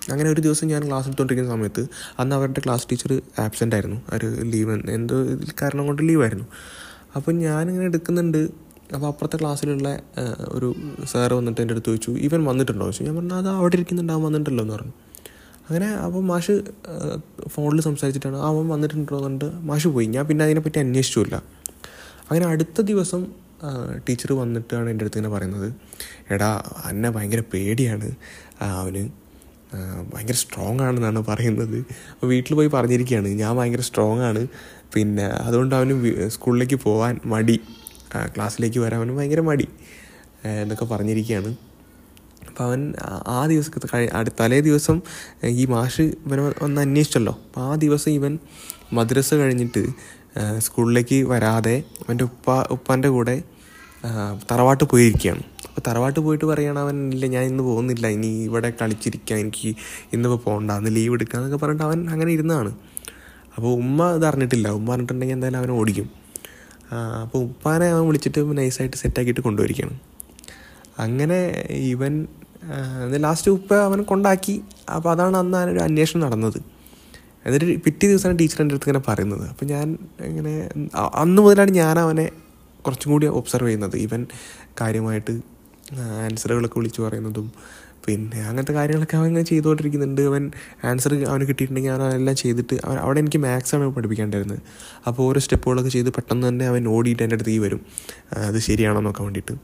അങ്ങനെ 0.10 0.30
ഒരു 0.30 0.42
ദിവസം 0.42 0.68
ഞാൻ 0.68 0.88
ക്ലാസ് 0.88 1.08
എടുത്തുകൊണ്ടിരിക്കുന്ന 1.08 1.56
സമയത്ത് 1.58 1.82
അന്ന് 2.20 2.36
അവരുടെ 2.36 2.62
ക്ലാസ് 2.66 2.88
ടീച്ചർ 2.92 3.12
ആബ്സെന്റ് 3.40 3.76
ആയിരുന്നു. 3.76 4.02
ഒരു 4.14 4.42
ലീവ് 4.42 4.90
എന്തോ 4.90 5.16
കാരണം 5.62 5.86
കൊണ്ട് 5.86 6.02
ലീവായിരുന്നു 6.08 6.46
അപ്പം 7.16 7.38
ഞാനിങ്ങനെ 7.40 7.86
എടുക്കുന്നുണ്ട്. 7.86 8.38
അപ്പോൾ 8.94 9.08
അപ്പുറത്തെ 9.08 9.38
ക്ലാസ്സിലുള്ള 9.38 9.90
ഒരു 10.50 10.70
സാറ് 11.12 11.34
വന്നിട്ട് 11.34 11.62
എന്റെ 11.62 11.74
അടുത്ത് 11.74 11.88
ചോദിച്ചു 11.88 12.12
ഇവൻ 12.12 12.44
വന്നിട്ടുണ്ടോ? 12.46 12.86
ചോദിച്ചു. 12.86 13.04
ഞാൻ 13.04 13.16
പറഞ്ഞു 13.16 13.36
അത് 13.36 13.50
അവിടെ 13.50 13.76
ഇരിക്കുന്നുണ്ട് 13.76 14.14
അവൻ 14.14 14.24
വന്നിട്ടുണ്ടല്ലോ 14.24 14.64
എന്ന് 14.64 14.76
പറഞ്ഞു. 14.76 14.94
അങ്ങനെ 15.70 15.88
അപ്പോൾ 16.06 16.24
മാഷ് 16.24 16.56
ഫോണിൽ 17.48 17.82
സംസാരിച്ചിട്ടാണ് 17.82 18.38
"ആ, 18.38 18.48
അവൻ 18.48 18.68
വന്നിട്ടുണ്ടോ? 18.68 19.16
എന്ന് 19.16 19.24
പറഞ്ഞിട്ട് 19.24 19.46
മാഷ് 19.66 19.88
പോയി. 19.88 20.06
ഞാൻ 20.06 20.26
പിന്നെ 20.26 20.46
അതിനെപ്പറ്റി 20.46 20.80
അന്വേഷിച്ചില്ല 20.80 21.36
അങ്ങനെ 22.32 22.46
അടുത്ത 22.46 22.82
ദിവസം 22.82 23.22
ടീച്ചർ 24.10 24.34
വന്നിട്ടാണ് 24.34 24.90
എന്റെ 24.90 25.04
അടുത്ത് 25.04 25.18
ഇങ്ങനെ 25.20 25.34
പറയുന്നത്. 25.36 25.74
എടാ 26.30 26.64
അന്നെ 26.86 27.10
ഭയങ്കര 27.10 27.44
പേടിയാണ്. 27.54 28.08
അവന് 28.62 29.04
ഭയങ്കര 30.14 30.34
സ്ട്രോങ് 30.34 30.80
ആണെന്നാണ് 30.80 31.26
പറയുന്നത്. 31.26 31.78
അപ്പോൾ 32.12 32.28
വീട്ടിൽ 32.28 32.54
പോയി 32.54 32.68
പറഞ്ഞിരിക്കുകയാണ് 32.68 33.28
ഞാൻ 33.28 33.58
ഭയങ്കര 33.58 33.82
സ്ട്രോങ് 33.82 34.22
ആണ്. 34.22 34.48
പിന്നെ 34.94 35.26
അതുകൊണ്ട് 35.26 35.76
അവന് 35.76 36.30
സ്കൂളിലേക്ക് 36.30 36.76
പോകാൻ 36.76 37.20
മടി. 37.26 37.60
ക്ലാസ്സിലേക്ക് 38.36 38.80
വരാൻ 38.80 39.00
അവന് 39.00 39.12
ഭയങ്കര 39.12 39.40
മടി. 39.40 39.68
എന്നൊക്കെ 40.46 40.86
പറഞ്ഞിരിക്കുകയാണ്. 40.86 41.56
അപ്പോൾ 42.48 42.64
അവൻ 42.64 42.94
ആ- 43.28 43.48
ദിവസത്തെ 43.48 43.88
കഴി 43.94 44.10
അടുത്ത 44.14 44.36
തലേ 44.40 44.60
ദിവസം 44.60 45.02
ഈ 45.44 45.66
മാഷ് 45.66 46.02
ഇവൻ 46.02 46.54
ഒന്ന് 46.62 46.82
അന്വേഷിച്ചല്ലോ. 46.82 47.34
അപ്പോൾ 47.34 47.62
ആ 47.62 47.76
ദിവസം 47.76 48.12
ഇവൻ 48.12 48.40
മദ്രസ 48.94 49.34
കഴിഞ്ഞിട്ട് 49.34 49.88
സ്കൂളിലേക്ക് 50.58 51.30
വരാതെ 51.30 51.84
അവന്റെ 52.00 52.24
ഉപ്പ 52.24 52.52
ഉപ്പാന്റെ 52.52 53.10
കൂടെ 53.10 53.44
തറവാട്ട് 54.52 54.86
പോയിരിക്കുകയാണ്. 54.92 55.44
അപ്പോൾ 55.68 55.82
തറവാട്ട് 55.88 56.20
പോയിട്ട് 56.26 56.46
പറയണം 56.52 56.80
അവൻ 56.86 56.98
ഇല്ല 57.16 57.26
ഞാൻ 57.36 57.44
ഇന്ന് 57.52 57.64
പോകുന്നില്ല. 57.68 58.06
ഇനി 58.16 58.32
ഇവിടെ 58.48 58.70
കളിച്ചിരിക്കാൻ 58.80 59.38
എനിക്ക് 59.44 59.70
ഇന്നിപ്പോൾ 60.14 60.40
പോകണ്ട 60.46 60.72
അന്ന് 60.80 60.92
ലീവ് 60.96 61.14
എടുക്കുക 61.18 61.38
എന്നൊക്കെ 61.40 61.60
പറഞ്ഞിട്ട് 61.64 61.86
അവൻ 61.90 62.00
അങ്ങനെ 62.14 62.32
ഇരുന്നതാണ് 62.38 62.72
അപ്പോൾ 63.56 63.72
ഉമ്മ 63.84 64.10
ഇത് 64.18 64.26
അറിഞ്ഞിട്ടില്ല. 64.30 64.68
ഉമ്മ 64.80 64.90
അറിഞ്ഞിട്ടുണ്ടെങ്കിൽ 64.94 65.36
എന്തായാലും 65.38 65.60
അവനെ 65.62 65.74
ഓടിക്കും. 65.80 66.08
അപ്പോൾ 67.24 67.40
ഉപ്പാനെ 67.48 67.88
അവൻ 67.96 68.04
വിളിച്ചിട്ട് 68.10 68.40
നൈസായിട്ട് 68.60 68.98
സെറ്റാക്കിയിട്ട് 69.04 69.44
കൊണ്ടുവരികയാണ് 69.48 69.98
അങ്ങനെ 71.06 71.40
ഇവൻ 71.94 72.14
ലാസ്റ്റ് 73.26 73.52
ഉപ്പ 73.58 73.74
അവൻ 73.88 74.00
കൊണ്ടാക്കി. 74.12 74.56
അപ്പോൾ 74.96 75.10
അതാണ് 75.16 75.36
അന്ന് 75.44 75.60
ഒരു 75.74 75.82
അന്വേഷണം 75.88 76.22
നടന്നത്. 76.26 76.60
എന്നിട്ട് 77.46 77.66
പിറ്റേ 77.86 78.06
ദിവസമാണ് 78.12 78.38
ടീച്ചർ 78.40 78.60
എന്റെ 78.64 78.74
അടുത്ത് 78.76 78.88
ഇങ്ങനെ 78.88 79.04
പറയുന്നത്. 79.08 79.46
അപ്പോൾ 79.52 79.66
ഞാൻ 79.74 79.88
ഇങ്ങനെ 80.30 80.54
അന്ന് 81.24 81.40
മുതലാണ് 81.46 81.72
ഞാൻ 81.82 81.96
അവനെ 82.06 82.26
കുറച്ചും 82.86 83.10
കൂടി 83.14 83.28
ഒബ്സർവ് 83.40 83.68
ചെയ്യുന്നത്. 83.70 83.96
ഇവൻ 84.08 84.24
കാര്യമായിട്ട് 84.82 85.34
ആൻസറുകളൊക്കെ 86.26 86.78
വിളിച്ചു 86.80 87.02
പറയുന്നതും 87.06 87.48
പിന്നെ 88.06 88.38
അങ്ങനത്തെ 88.50 88.74
കാര്യങ്ങളൊക്കെ 88.78 89.16
അവൻ 89.18 89.28
ഇങ്ങനെ 89.32 89.46
ചെയ്തുകൊണ്ടിരിക്കുന്നുണ്ട്. 89.50 90.22
അവൻ 90.30 90.44
ആൻസർ 90.90 91.12
അവന് 91.32 91.46
കിട്ടിയിട്ടുണ്ടെങ്കിൽ 91.50 91.92
അവൻ 91.96 92.04
അതെല്ലാം 92.06 92.36
ചെയ്തിട്ട് 92.44 92.76
അവൻ 92.86 92.98
അവിടെ 93.04 93.20
എനിക്ക് 93.24 93.40
മാത്സ് 93.44 93.74
ആണ് 93.76 93.90
പഠിപ്പിക്കേണ്ടിരുന്നത് 93.98 94.62
അപ്പോൾ 95.08 95.22
ഓരോ 95.28 95.42
സ്റ്റെപ്പുകളൊക്കെ 95.46 95.92
ചെയ്ത് 95.98 96.10
പെട്ടെന്ന് 96.16 96.46
തന്നെ 96.50 96.66
അവൻ 96.72 96.88
ഓടിയിട്ട് 96.96 97.22
എന്റെ 97.26 97.38
അടുത്ത് 97.40 97.54
ഈ 97.58 97.60
വരും 97.66 97.82
അത് 98.48 98.58
ശരിയാണോ 98.68 99.02
നോക്കാൻ 99.08 99.26
വേണ്ടിയിട്ട്. 99.28 99.56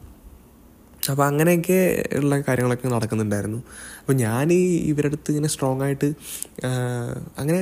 അപ്പോൾ 1.12 1.26
അങ്ങനെയൊക്കെ 1.30 1.80
ഉള്ള 2.20 2.40
കാര്യങ്ങളൊക്കെ 2.48 2.88
നടക്കുന്നുണ്ടായിരുന്നു. 2.96 3.60
അപ്പോൾ 4.00 4.16
ഞാൻ 4.24 4.48
ഇവരുടെ 4.92 5.12
അടുത്ത് 5.12 5.30
ഇങ്ങനെ 5.34 5.50
സ്ട്രോങ് 5.54 5.84
ആയിട്ട് 5.88 6.10
അങ്ങനെ 7.40 7.60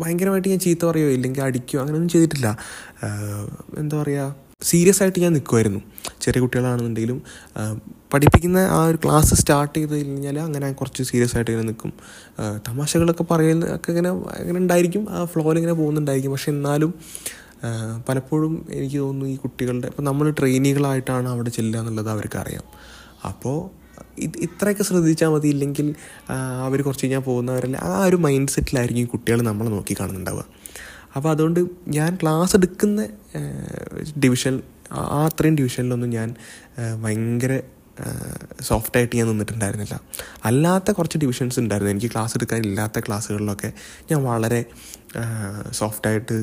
ഭയങ്കരമായിട്ട് 0.00 0.48
ഞാൻ 0.52 0.60
ചീത്ത 0.66 0.82
പറയുകയോ 0.90 1.10
ഇല്ലെങ്കിൽ 1.16 1.42
അടിക്കുകയോ 1.42 1.80
അങ്ങനെയൊന്നും 1.82 2.12
ചെയ്തിട്ടില്ല. 2.14 2.48
എന്താ 3.82 3.94
പറയുക 4.02 4.45
സീരിയസ് 4.62 5.00
ആയിട്ട് 5.02 5.20
ഞാൻ 5.20 5.32
നിൽക്കുമായിരുന്നു 5.36 5.80
ചെറിയ 6.24 6.40
കുട്ടികളാണെന്നുണ്ടെങ്കിലും 6.42 7.18
പഠിപ്പിക്കുന്ന 8.12 8.58
ആ 8.76 8.78
ഒരു 8.90 8.98
ക്ലാസ് 9.04 9.34
സ്റ്റാർട്ട് 9.40 9.74
ചെയ്ത് 9.78 9.94
കഴിഞ്ഞാൽ 9.94 10.36
അങ്ങനെ 10.46 10.72
കുറച്ച് 10.80 11.02
സീരിയസ് 11.10 11.34
ആയിട്ട് 11.36 11.50
ഇങ്ങനെ 11.50 11.66
നിൽക്കും 11.70 11.92
തമാശകളൊക്കെ 12.68 13.24
പറയുന്ന 13.32 13.74
ഒക്കെ 13.74 13.90
ഇങ്ങനെ 13.92 14.10
അങ്ങനെ 14.40 14.58
ഉണ്ടായിരിക്കും. 14.58 15.02
ആ 15.10 15.24
ഫ്ലോയിൽ 15.24 15.58
ഇങ്ങനെ 15.60 15.74
പോകുന്നുണ്ടായിരിക്കും. 15.80 16.32
പക്ഷെ 16.32 16.50
എന്നാലും 16.50 16.92
പലപ്പോഴും 18.08 18.54
എനിക്ക് 18.78 18.98
തോന്നുന്നു 18.98 19.32
ഈ 19.32 19.36
കുട്ടികളുടെ 19.44 19.88
ഇപ്പം 19.92 20.04
നമ്മൾ 20.04 20.26
ട്രെയിനികളായിട്ടാണ് 20.38 21.28
അവിടെ 21.34 21.50
ചെല്ലുക 21.50 21.80
എന്നുള്ളത് 21.80 22.10
അവർക്ക് 22.14 22.38
അറിയാം 22.44 22.64
അപ്പോൾ 23.28 23.56
ഇത് 24.26 24.36
ഇത്രയൊക്കെ 24.46 24.84
ശ്രദ്ധിച്ചാൽ 24.88 25.30
മതി. 25.34 25.48
ഇല്ലെങ്കിൽ 25.54 25.86
അവർ 26.66 26.78
കുറച്ച് 26.86 27.04
കഴിഞ്ഞാൽ 27.04 27.22
പോകുന്നവരല്ല. 27.30 27.76
ആ 27.90 27.92
ഒരു 28.08 28.16
മൈൻഡ് 28.16 28.52
സെറ്റിലായിരിക്കും 28.56 29.10
കുട്ടികൾ 29.14 29.40
നമ്മളെ 29.50 29.70
നോക്കി 29.76 29.96
കാണുന്നുണ്ടാവുക. 30.00 30.44
അപ്പോൾ 31.16 31.30
അതുകൊണ്ട് 31.30 31.60
ഞാൻ 31.88 32.18
ക്ലാസ് 32.22 32.56
എടുക്കുന്ന 32.56 33.08
ഡിവിഷൻ 34.24 34.62
ആ 34.92 35.24
അത്രയും 35.26 35.56
ഡിവിഷനിലൊന്നും 35.56 36.10
ഞാൻ 36.10 36.34
ഭയങ്കര 37.02 37.60
സോഫ്റ്റായിട്ട് 38.60 39.16
ഞാൻ 39.16 39.26
നിന്നിട്ടുണ്ടായിരുന്നില്ല. 39.26 40.00
അല്ലാത്ത 40.44 40.90
കുറച്ച് 40.90 41.18
ഡിവിഷൻസ് 41.18 41.60
ഉണ്ടായിരുന്നു. 41.60 41.92
എനിക്ക് 41.92 42.06
ക്ലാസ് 42.06 42.34
എടുക്കാനില്ലാത്ത 42.36 42.98
ക്ലാസ്സുകളിലൊക്കെ 42.98 43.72
ഞാൻ 44.10 44.24
വളരെ 44.24 44.64
സോഫ്റ്റായിട്ട് 45.70 46.36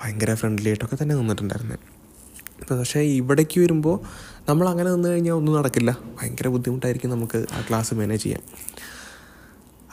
ഭയങ്കര 0.00 0.34
ഫ്രണ്ട്ലി 0.34 0.68
ആയിട്ടൊക്കെ 0.68 0.98
തന്നെ 1.02 1.14
നിന്നിട്ടുണ്ടായിരുന്നത് 1.14 1.78
പക്ഷേ 2.70 3.00
ഇവിടേക്ക് 3.00 3.60
വരുമ്പോൾ 3.60 3.96
നമ്മൾ 4.48 4.68
അങ്ങനെ 4.68 4.90
നിന്ന് 4.90 5.08
കഴിഞ്ഞാൽ 5.08 5.32
ഒന്നും 5.32 5.54
നടക്കില്ല. 5.54 5.90
ഭയങ്കര 6.20 6.48
ബുദ്ധിമുട്ടായിരിക്കും 6.48 7.10
നമുക്ക് 7.10 7.38
ആ 7.52 7.60
ക്ലാസ് 7.68 7.94
മാനേജ് 7.94 8.22
ചെയ്യാം 8.22 8.42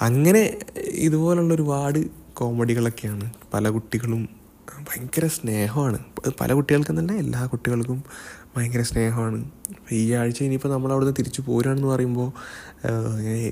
അങ്ങനെ 0.02 0.58
ഇതുപോലുള്ള 0.78 1.54
ഒരുപാട് 1.54 2.25
കോമഡികളൊക്കെയാണ്. 2.38 3.26
പല 3.54 3.70
കുട്ടികളും 3.70 4.22
ഭയങ്കര 4.88 5.26
സ്നേഹമാണ്. 5.28 6.00
പല 6.42 6.54
കുട്ടികൾക്കും 6.54 7.00
തന്നെ 7.00 7.16
എല്ലാ 7.18 7.46
കുട്ടികൾക്കും 7.46 8.04
ഭയങ്കര 8.56 8.82
സ്നേഹമാണ്. 8.82 9.40
ഈ 9.92 10.12
ആഴ്ച 10.14 10.40
ഇനിയിപ്പോൾ 10.44 10.70
നമ്മൾ 10.70 10.92
അവിടുന്ന് 10.92 11.16
തിരിച്ചു 11.20 11.42
പോരാണെന്ന് 11.42 11.88
പറയുമ്പോൾ 11.88 12.30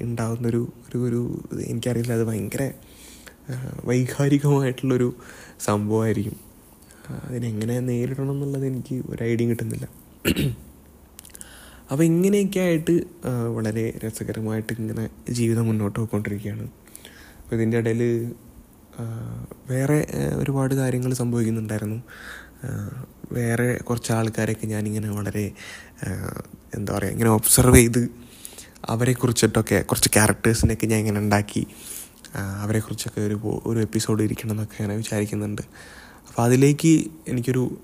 ഉണ്ടാകുന്നൊരു 0.02 0.62
ഒരു 0.90 0.98
ഒരു 1.08 1.22
എനിക്കറിയില്ല. 1.68 2.14
അത് 2.14 2.24
ഭയങ്കര 2.24 2.64
വൈകാരികമായിട്ടുള്ളൊരു 3.86 5.10
സംഭവമായിരിക്കും. 5.60 6.38
അതിനെങ്ങനെ 7.24 7.80
നേരിടണം 7.80 8.32
എന്നുള്ളത് 8.32 8.66
എനിക്ക് 8.66 8.96
ഒരു 9.10 9.24
ഐഡിയ 9.24 9.46
കിട്ടുന്നില്ല. 9.48 9.88
അപ്പോൾ 11.92 12.04
ഇങ്ങനെയൊക്കെ 12.04 12.60
ആയിട്ട് 12.60 12.94
വളരെ 13.56 14.00
രസകരമായിട്ട് 14.06 14.74
ഇങ്ങനെ 14.74 15.10
ജീവിതം 15.30 15.66
മുന്നോട്ട് 15.68 15.98
പോയിക്കൊണ്ടിരിക്കുകയാണ്. 16.00 16.66
അപ്പോൾ 17.42 17.56
ഇതിന്റെ 17.56 17.78
ഇടയിൽ 17.78 18.02
വേറെ 19.70 20.08
ഒരുപാട് 20.36 20.76
കാര്യങ്ങൾ 20.76 21.14
സംഭവിക്കുന്നുണ്ടായിരുന്നു. 21.14 22.04
വേറെ 23.32 23.78
കുറച്ച് 23.78 24.12
ആൾക്കാരെയൊക്കെ 24.12 24.68
ഞാനിങ്ങനെ 24.68 25.10
വളരെ 25.10 25.52
എന്താ 26.76 26.94
പറയുക 26.94 27.12
ഇങ്ങനെ 27.12 27.30
ഒബ്സർവ് 27.30 27.76
ചെയ്ത് 27.76 28.10
അവരെക്കുറിച്ചിട്ടൊക്കെ 28.90 29.82
കുറച്ച് 29.82 30.10
ക്യാരക്ടേഴ്സിനെയൊക്കെ 30.10 30.86
ഞാൻ 30.86 31.00
ഇങ്ങനെ 31.00 31.20
ഉണ്ടാക്കി 31.20 31.68
അവരെക്കുറിച്ചൊക്കെ 32.36 33.22
ഒരു 33.22 33.62
ഒരു 33.66 33.80
എപ്പിസോഡ് 33.80 34.24
ഇരിക്കണം 34.24 34.52
എന്നൊക്കെ 34.52 34.84
ഞാൻ 34.84 34.98
വിചാരിക്കുന്നുണ്ട്. 34.98 35.62
അപ്പോൾ 36.28 36.44
അതിലേക്ക് 36.44 37.08
എനിക്കൊരു 37.28 37.78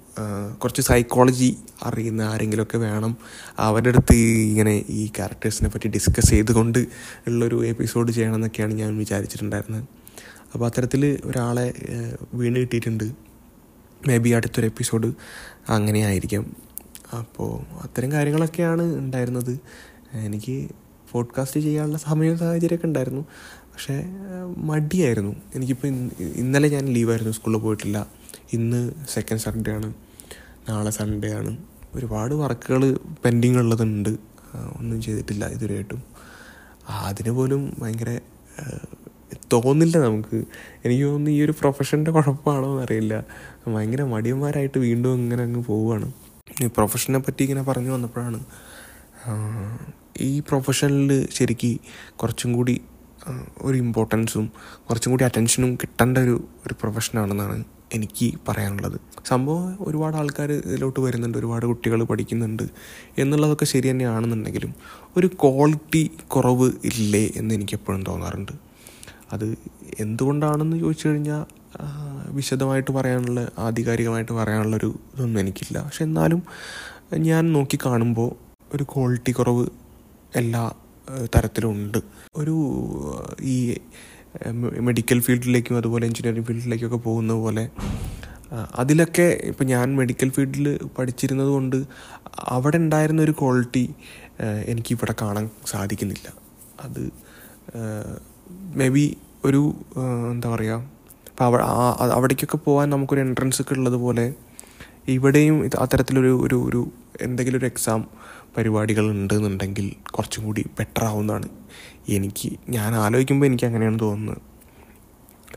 കുറച്ച് 0.63 0.81
സൈക്കോളജി 0.81 1.57
അറിയുന്ന 1.83 2.21
ആരെങ്കിലുമൊക്കെ 2.21 2.77
വേണം 2.77 3.17
അവരുടെ 3.59 3.89
അടുത്ത് 3.89 4.15
ഇങ്ങനെ 4.15 4.85
ഈ 4.89 5.07
ക്യാരക്ടേഴ്സിനെ 5.07 5.69
പറ്റി 5.69 5.87
ഡിസ്കസ് 5.87 6.29
ചെയ്തുകൊണ്ട് 6.29 6.87
ഉള്ളൊരു 7.27 7.65
എപ്പിസോഡ് 7.65 8.11
ചെയ്യണം 8.11 8.35
എന്നൊക്കെയാണ് 8.35 8.73
ഞാൻ 8.73 8.97
വിചാരിച്ചിട്ടുണ്ടായിരുന്നത്. 8.97 9.98
അപ്പോൾ 10.53 10.65
അത്തരത്തിൽ 10.65 11.19
ഒരാളെ 11.25 11.73
വീണ് 12.33 12.55
കിട്ടിയിട്ടുണ്ട്. 12.55 13.03
മേ 14.07 14.17
ബി 14.17 14.29
അടുത്തൊരു 14.29 14.65
എപ്പിസോഡ് 14.65 15.13
അങ്ങനെ 15.69 15.99
ആയിരിക്കാം 15.99 16.55
അപ്പോൾ 17.19 17.61
അത്തരം 17.81 18.11
കാര്യങ്ങളൊക്കെയാണ് 18.11 18.95
ഉണ്ടായിരുന്നത്. 18.95 19.59
എനിക്ക് 20.13 20.69
പോഡ്കാസ്റ്റ് 21.11 21.59
ചെയ്യാനുള്ള 21.59 21.97
സമയവും 21.97 22.39
സാഹചര്യമൊക്കെ 22.39 22.85
ഉണ്ടായിരുന്നു. 22.85 23.21
പക്ഷേ 23.57 24.03
മടിയായിരുന്നു. 24.57 25.35
എനിക്കിപ്പോൾ 25.55 25.87
ഇന്നലെ 26.19 26.69
ഞാൻ 26.69 26.85
ലീവായിരുന്നു 26.85 27.33
സ്കൂളിൽ 27.33 27.57
പോയിട്ടില്ല. 27.57 28.07
ഇന്ന് 28.53 28.91
സെക്കൻഡ് 29.13 29.39
സൺഡേ 29.39 29.71
ആണ്. 29.71 29.93
നാളെ 30.69 30.91
സൺഡേ 30.91 31.33
ആണ്. 31.33 31.57
ഒരുപാട് 31.95 32.33
വർക്കുകൾ 32.33 32.99
പെൻഡിങ് 33.25 33.57
ഉള്ളതുണ്ട്. 33.57 34.09
ഒന്നും 34.79 35.01
ചെയ്തിട്ടില്ല 35.01 35.47
ഇതുവരെയായിട്ടും. 35.47 36.03
അതിന് 36.89 37.31
പോലും 37.31 37.73
ഭയങ്കര 37.79 38.19
തോന്നില്ല 39.53 39.95
നമുക്ക്. 39.97 40.37
എനിക്ക് 40.85 41.03
തോന്നുന്നു 41.03 41.31
ഈ 41.31 41.39
ഒരു 41.45 41.53
പ്രൊഫഷന്റെ 41.61 42.11
കുഴപ്പമാണോ 42.11 42.69
എന്നറിയില്ല 42.73 43.13
ഭയങ്കര 43.75 44.03
മടിയന്മാരായിട്ട് 44.13 44.77
വീണ്ടും 44.79 45.21
ഇങ്ങനെ 45.23 45.43
അങ്ങ് 45.43 45.63
പോവുകയാണ് 45.63 46.07
ഈ 46.63 46.67
പ്രൊഫഷനെ 46.77 47.19
പറ്റി 47.19 47.41
ഇങ്ങനെ 47.43 47.63
പറഞ്ഞു 47.69 47.91
വന്നപ്പോഴാണ് 47.95 48.39
ഈ 50.21 50.31
പ്രൊഫഷനിൽ 50.39 51.11
ശരിക്ക് 51.37 51.71
കുറച്ചും 52.21 52.53
കൂടി 52.53 52.75
ഒരു 53.61 53.77
ഇമ്പോർട്ടൻസും 53.77 54.45
കുറച്ചും 54.87 55.11
കൂടി 55.11 55.23
അറ്റൻഷനും 55.23 55.71
കിട്ടേണ്ട 55.81 56.17
ഒരു 56.17 56.35
ഒരു 56.65 56.73
പ്രൊഫഷനാണെന്നാണ് 56.81 57.57
എനിക്ക് 57.93 58.27
പറയാനുള്ളത്. 58.47 58.97
സംഭവം 59.29 59.77
ഒരുപാട് 59.79 60.15
ആൾക്കാർ 60.17 60.51
ഇതിലോട്ട് 60.51 60.99
വരുന്നുണ്ട് 60.99 61.37
ഒരുപാട് 61.37 61.65
കുട്ടികൾ 61.65 61.99
പഠിക്കുന്നുണ്ട് 62.03 62.65
എന്നുള്ളതൊക്കെ 63.17 63.65
ശരി 63.65 63.87
തന്നെയാണെന്നുണ്ടെങ്കിലും 63.91 64.73
ഒരു 65.17 65.27
ക്വാളിറ്റി 65.43 66.03
കുറവ് 66.27 66.67
ഇല്ലേ 66.91 67.25
എന്ന് 67.35 67.53
എനിക്ക് 67.55 67.73
എപ്പോഴും 67.73 68.03
തോന്നാറുണ്ട്. 68.09 68.53
അത് 69.31 69.57
എന്തുകൊണ്ടാണെന്ന് 69.99 70.77
ചോദിച്ചു 70.79 71.07
കഴിഞ്ഞാൽ 71.07 71.45
വിശദമായിട്ട് 72.29 72.91
പറയാനുള്ള 72.91 73.51
ആധികാരികമായിട്ട് 73.57 74.31
പറയാനുള്ളൊരു 74.31 74.99
ഇതൊന്നും 75.13 75.39
എനിക്കില്ല. 75.39 75.77
പക്ഷെ 75.81 76.03
എന്നാലും 76.03 76.43
ഞാൻ 77.17 77.53
നോക്കി 77.53 77.79
കാണുമ്പോൾ 77.85 78.29
ഒരു 78.75 78.83
ക്വാളിറ്റി 78.83 79.31
കുറവ് 79.31 79.65
എല്ലാ 80.35 80.71
തരത്തിലും 81.35 81.71
ഉണ്ട് 81.71 81.97
ഒരു 82.35 82.55
ഈ 83.41 83.55
മെഡിക്കൽ 84.79 85.19
ഫീൽഡിലേക്കും 85.19 85.77
അതുപോലെ 85.77 86.05
എഞ്ചിനീയറിംഗ് 86.07 86.47
ഫീൽഡിലേക്കൊക്കെ 86.47 86.97
പോകുന്ന 86.97 87.33
പോലെ 87.33 87.69
അതിലൊക്കെ 88.75 89.25
ഇപ്പം 89.43 89.65
ഞാൻ 89.65 89.95
മെഡിക്കൽ 89.95 90.29
ഫീൽഡിൽ 90.29 90.79
പഠിച്ചിരുന്നത് 90.97 91.47
കൊണ്ട് 91.47 91.85
അവിടെ 92.39 92.77
ഉണ്ടായിരുന്ന 92.77 93.21
ഒരു 93.21 93.31
ക്വാളിറ്റി 93.31 93.89
എനിക്കിവിടെ 94.65 95.15
കാണാൻ 95.21 95.49
സാധിക്കുന്നില്ല. 95.65 96.27
അത് 96.81 97.03
മേ 98.77 98.87
ബി 98.89 99.17
ഒരു 99.45 99.75
എന്താ 100.31 100.49
പറയുക 100.49 100.75
അപ്പോൾ 101.31 101.45
അവ 101.45 101.55
അവിടേക്കൊക്കെ 102.11 102.57
പോകാൻ 102.57 102.89
നമുക്കൊരു 102.89 103.21
എൻട്രൻസ് 103.21 103.61
ഒക്കെ 103.61 103.73
ഉള്ളതുപോലെ 103.73 104.33
ഇവിടെയും 105.07 105.65
ഇത് 105.65 105.75
അത്തരത്തിലൊരു 105.79 106.33
ഒരു 106.45 106.55
ഒരു 106.55 106.81
എന്തെങ്കിലും 107.21 107.57
ഒരു 107.57 107.65
എക്സാം 107.65 108.07
പരിപാടികൾ 108.57 109.11
ഉണ്ടെന്നുണ്ടെങ്കിൽ 109.11 109.95
കുറച്ചും 110.11 110.45
കൂടി 110.45 110.65
ബെറ്റർ 110.79 111.05
ആവുന്നതാണ്. 111.05 111.49
എനിക്ക് 112.09 112.49
ഞാൻ 112.69 112.95
ആലോചിക്കുമ്പോൾ 112.95 113.45
എനിക്ക് 113.45 113.65
അങ്ങനെയാണ് 113.65 113.99
തോന്നുന്നത്. 113.99 114.41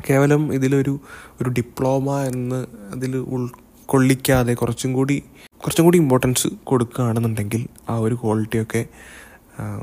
കേവലം 0.09 0.52
ഇതിലൊരു 0.52 1.00
ഒരു 1.40 1.50
ഡിപ്ലോമ 1.50 2.21
എന്ന് 2.23 2.66
അതിൽ 2.92 3.16
ഉൾക്കൊള്ളിക്കാതെ 3.16 4.54
കുറച്ചും 4.54 4.92
കൂടി 4.92 5.23
കുറച്ചും 5.61 5.85
കൂടി 5.85 5.99
ഇമ്പോർട്ടൻസ് 5.99 6.49
കൊടുക്കുകയാണെന്നുണ്ടെങ്കിൽ 6.64 7.66
ആ 7.88 7.97
ഒരു 7.99 8.14
ക്വാളിറ്റിയൊക്കെ 8.14 8.87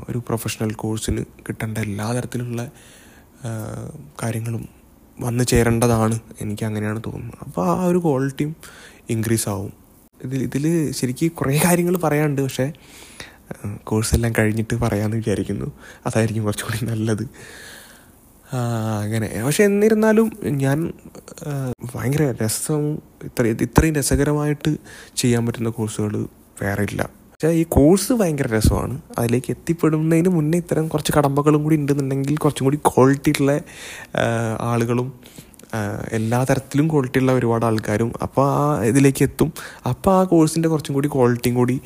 ഒരു 0.08 0.18
പ്രൊഫഷണൽ 0.28 0.72
കോഴ്സിന് 0.72 1.24
കിട്ടേണ്ട 1.48 1.78
എല്ലാ 1.78 2.12
തരത്തിലുള്ള 2.12 2.70
കാര്യങ്ങളും 4.22 4.68
വന്നു 5.20 5.44
ചേരേണ്ടതാണ് 5.44 6.18
എനിക്ക് 6.40 6.64
അങ്ങനെയാണ് 6.64 7.00
തോന്നുന്നത്. 7.06 7.34
അപ്പോൾ 7.42 7.78
ആ 7.78 7.84
ഒരു 7.84 7.98
ക്വാളിറ്റിയും 7.98 8.56
ഇൻക്രീസ് 9.10 9.48
ആവും. 9.48 9.72
ഇതിൽ 10.24 10.42
ഇതിൽ 10.42 10.92
ശരിക്കും 10.92 11.28
കുറേ 11.28 11.60
കാര്യങ്ങൾ 11.64 11.96
പറയാനുണ്ട്. 11.96 12.42
പക്ഷേ 12.42 12.72
കോഴ്സെല്ലാം 13.84 14.32
കഴിഞ്ഞിട്ട് 14.38 14.74
പറയാമെന്ന് 14.74 15.16
വിചാരിക്കുന്നു. 15.16 15.72
അതായിരിക്കും 16.06 16.44
കുറച്ചുകൂടി 16.44 16.84
നല്ലത്. 16.84 17.22
അങ്ങനെ. 19.02 19.42
പക്ഷെ 19.46 19.64
എന്നിരുന്നാലും 19.64 20.32
ഞാൻ 20.46 20.92
ഭയങ്കര 21.94 22.34
രസം 22.44 22.94
ഇത്ര 23.24 23.46
ഇത്രയും 23.46 23.94
രസകരമായിട്ട് 23.94 24.76
ചെയ്യാൻ 25.16 25.46
പറ്റുന്ന 25.46 25.68
കോഴ്സുകൾ 25.68 26.26
വേറെ 26.62 26.82
ഇല്ല. 26.82 27.19
പക്ഷേ 27.42 27.56
ഈ 27.56 27.62
കോഴ്സ് 27.68 28.12
ഭയങ്കര 28.12 28.48
രസമാണ്. 28.56 29.00
അതിലേക്ക് 29.18 29.50
എത്തിപ്പെടുന്നതിന് 29.50 30.28
മുന്നേ 30.28 30.58
ഇത്തരം 30.58 30.88
കുറച്ച് 30.88 31.12
കടമ്പകളും 31.16 31.62
കൂടി 31.62 31.76
ഉണ്ടെന്നുണ്ടെങ്കിൽ 31.76 32.36
കുറച്ചും 32.36 32.64
കൂടി 32.64 32.78
ക്വാളിറ്റി 32.86 33.32
ഉള്ള 33.40 33.60
ആളുകളും 34.60 35.12
എല്ലാ 36.12 36.44
തരത്തിലും 36.44 36.88
ക്വാളിറ്റി 36.88 37.18
ഉള്ള 37.18 37.32
ഒരുപാട് 37.32 37.64
ആൾക്കാരും 37.64 38.12
അപ്പോൾ 38.22 38.44
ആ 38.50 38.84
ഇതിലേക്ക് 38.84 39.22
എത്തും. 39.22 39.52
അപ്പോൾ 39.88 40.20
ആ 40.20 40.24
കോഴ്സിന്റെ 40.24 40.68
കുറച്ചും 40.68 40.94
കൂടി 40.94 41.08
ക്വാളിറ്റിയും 41.08 41.56
കൂടി 41.56 41.80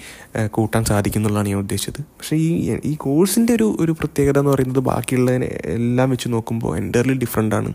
കൂട്ടാൻ 0.51 0.85
സാധിക്കും 0.85 1.21
എന്നുള്ളതാണ് 1.21 1.49
ഞാൻ 1.49 1.59
ഉദ്ദേശിച്ചത്. 1.59 2.01
പക്ഷേ 2.03 2.37
ഈ 2.37 2.79
ഈ 2.85 2.95
കോഴ്സിന്റെ 2.95 3.55
ഒരു 3.55 3.77
ഒരു 3.81 3.93
പ്രത്യേകത 3.93 4.39
എന്ന് 4.39 4.51
പറയുന്നത് 4.51 4.79
ബാക്കിയുള്ളതിനെ 4.79 5.47
എല്ലാം 5.65 6.11
വെച്ച് 6.11 6.31
നോക്കുമ്പോൾ 6.33 6.77
എന്റർലി 6.77 7.13
ഡിഫറെന്റ് 7.13 7.55
ആണ്. 7.55 7.73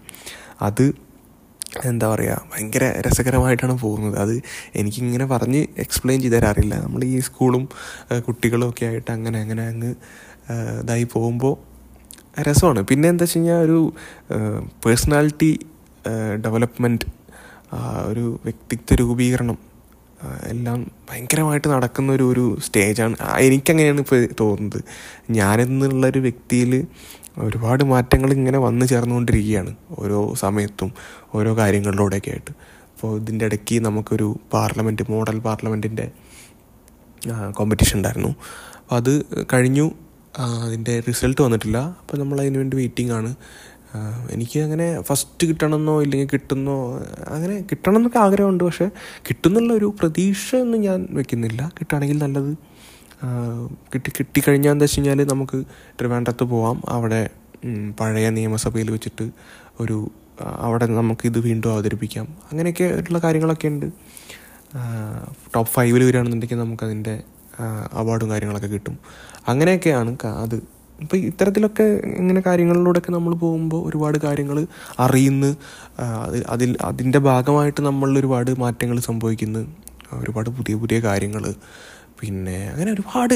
അത് 0.62 1.09
എന്താ 1.90 2.06
പറയുക 2.12 2.36
ഭയങ്കര 2.52 2.84
രസകരമായിട്ടാണ് 3.08 3.76
പോകുന്നത്. 3.78 4.16
അത് 4.20 4.36
എനിക്കിങ്ങനെ 4.76 5.26
പറഞ്ഞ് 5.26 5.62
എക്സ്പ്ലെയിൻ 5.78 6.22
ചെയ്ത് 6.22 6.36
തരാറില്ല. 6.36 6.76
നമ്മൾ 6.86 7.04
ഈ 7.04 7.20
സ്കൂളും 7.20 7.64
കുട്ടികളും 8.28 8.70
ഒക്കെ 8.70 8.86
ആയിട്ട് 8.86 9.12
അങ്ങനെ 9.12 9.40
അങ്ങനെ 9.42 9.68
അങ്ങ് 9.68 9.92
ഇതായി 10.84 11.04
പോകുമ്പോൾ 11.04 11.56
രസമാണ്. 12.48 12.82
പിന്നെ 12.82 13.10
എന്താ 13.10 13.24
വെച്ച് 13.24 13.38
കഴിഞ്ഞാൽ 13.38 13.62
ഒരു 13.66 13.80
പേഴ്സണാലിറ്റി 14.86 15.52
ഡെവലപ്മെന്റ് 16.46 17.06
ഒരു 18.08 18.40
വ്യക്തിത്വ 18.44 18.96
രൂപീകരണം 18.96 19.58
എല്ലാം 20.52 20.80
ഭയങ്കരമായിട്ട് 21.10 21.68
നടക്കുന്ന 21.68 22.10
ഒരു 22.12 22.24
ഒരു 22.24 22.46
സ്റ്റേജാണ് 22.66 23.16
എനിക്കങ്ങനെയാണ് 23.40 24.00
ഇപ്പോൾ 24.00 24.28
തോന്നുന്നത്. 24.40 24.80
ഞാനെന്നുള്ളൊരു 25.30 26.20
വ്യക്തിയിൽ 26.20 26.74
ഒരുപാട് 27.42 27.84
മാറ്റങ്ങൾ 27.84 28.30
ഇങ്ങനെ 28.34 28.60
വന്നു 28.60 28.86
ചേർന്നുകൊണ്ടിരിക്കുകയാണ് 28.86 29.76
ഓരോ 30.00 30.34
സമയത്തും 30.34 30.92
ഓരോ 31.36 31.58
കാര്യങ്ങളിലൂടെയൊക്കെ 31.58 32.30
ആയിട്ട്. 32.30 32.52
അപ്പോൾ 32.94 33.12
ഇതിന്റെ 33.22 33.46
ഇടയ്ക്ക് 33.46 33.76
നമുക്കൊരു 33.86 34.28
പാർലമെന്റ് 34.54 35.04
മോഡൽ 35.10 35.40
പാർലമെന്റിന്റെ 35.40 36.12
കോമ്പറ്റീഷൻ 37.52 37.98
ഉണ്ടായിരുന്നു. 37.98 38.32
അപ്പോൾ 38.82 38.96
അത് 38.96 39.26
കഴിഞ്ഞു. 39.54 39.88
അതിന്റെ 40.66 40.94
റിസൾട്ട് 41.08 41.42
വന്നിട്ടില്ല. 41.42 41.78
അപ്പോൾ 42.02 42.18
നമ്മൾ 42.18 42.42
അതിന് 42.42 42.58
വേണ്ടി 42.58 42.76
വെയിറ്റിംഗ് 42.78 43.12
ആണ്. 43.12 43.36
എനിക്ക് 44.32 44.60
അങ്ങനെ 44.60 45.02
ഫസ്റ്റ് 45.02 45.48
കിട്ടണമെന്നോ 45.48 46.02
ഇല്ലെങ്കിൽ 46.02 46.28
കിട്ടുന്നോ 46.34 46.76
അങ്ങനെ 47.28 47.56
കിട്ടണം 47.72 47.96
എന്നൊക്കെ 47.96 48.20
ആഗ്രഹമുണ്ട്. 48.20 48.64
പക്ഷേ 48.64 48.88
കിട്ടുന്നുള്ള 49.28 49.74
ഒരു 49.74 49.88
പ്രതീക്ഷ 50.00 50.56
ഒന്നും 50.56 50.82
ഞാൻ 50.82 51.08
വെക്കുന്നില്ല. 51.12 51.72
കിട്ടുകയാണെങ്കിൽ 51.80 52.20
നല്ലത്. 52.26 52.52
കിട്ടി 53.94 54.12
കിട്ടിക്കഴിഞ്ഞാൽ 54.20 54.72
എന്താ 54.72 54.84
വെച്ച് 54.84 55.00
കഴിഞ്ഞാൽ 55.00 55.26
നമുക്ക് 55.28 55.66
ട്രിവാൻഡ്രത്ത് 56.00 56.44
പോവാം. 56.44 56.82
അവിടെ 56.90 57.30
പഴയ 58.00 58.30
നിയമസഭയിൽ 58.30 58.92
വെച്ചിട്ട് 58.92 59.32
ഒരു 59.80 60.12
അവിടെ 60.60 60.86
നമുക്കിത് 60.86 61.40
വീണ്ടും 61.40 61.74
അവതരിപ്പിക്കാം. 61.74 62.28
അങ്ങനെയൊക്കെ 62.52 62.84
ഉള്ള 62.84 63.20
കാര്യങ്ങളൊക്കെ 63.20 63.68
ഉണ്ട്. 63.68 63.86
ടോപ്പ് 65.56 65.74
ഫൈവിൽ 65.74 66.04
വരികയാണെന്നുണ്ടെങ്കിൽ 66.04 66.56
നമുക്കതിന്റെ 66.56 67.24
അവാർഡും 67.94 68.30
കാര്യങ്ങളൊക്കെ 68.30 68.68
കിട്ടും. 68.68 69.00
അങ്ങനെയൊക്കെയാണ് 69.48 70.18
അത്. 70.26 70.56
ഇപ്പോൾ 71.02 71.18
ഇത്തരത്തിലൊക്കെ 71.18 71.84
ഇങ്ങനെ 71.84 72.42
കാര്യങ്ങളിലൂടെയൊക്കെ 72.46 73.12
നമ്മൾ 73.12 73.34
പോകുമ്പോൾ 73.34 73.90
ഒരുപാട് 73.90 74.18
കാര്യങ്ങൾ 74.18 74.68
അറിയുന്നു. 75.00 75.58
അതിൽ 76.48 76.78
അതിന്റെ 76.82 77.20
ഭാഗമായിട്ട് 77.20 77.82
നമ്മളിൽ 77.82 78.20
ഒരുപാട് 78.20 78.60
മാറ്റങ്ങൾ 78.60 79.00
സംഭവിക്കുന്നു. 79.00 79.76
ഒരുപാട് 80.14 80.50
പുതിയ 80.50 80.76
പുതിയ 80.76 81.00
കാര്യങ്ങൾ 81.00 81.54
പിന്നെ 82.20 82.58
അങ്ങനെ 82.68 82.90
ഒരുപാട് 82.92 83.36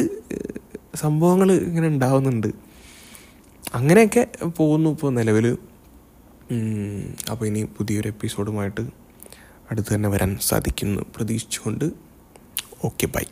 സംഭവങ്ങൾ 0.95 1.49
ഇങ്ങനെ 1.51 1.87
ഉണ്ടാവുന്നുണ്ട്. 1.87 2.49
അങ്ങനെയൊക്കെ 3.75 4.23
പോകുന്നു 4.57 4.89
ഇപ്പോൾ 4.89 5.11
നിലവിൽ 5.13 5.45
അപ്പോൾ 7.31 7.45
ഇനി 7.45 7.61
പുതിയൊരു 7.77 8.07
എപ്പിസോഡുമായിട്ട് 8.07 8.83
അടുത്ത് 9.71 9.95
തന്നെ 9.95 10.09
വരാൻ 10.09 10.31
സാധിക്കുന്നു. 10.49 11.01
പ്രതീക്ഷിച്ചുകൊണ്ട് 11.15 11.85
ഓക്കെ 12.85 13.05
ബൈ. 13.07 13.25